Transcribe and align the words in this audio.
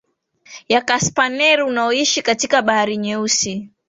ya 0.69 0.81
Kasp 0.85 1.19
Dnepr 1.25 1.61
unaoishia 1.63 2.23
katika 2.23 2.61
Bahari 2.61 2.97
Nyeusi 2.97 3.69